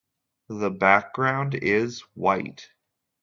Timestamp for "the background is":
0.49-1.99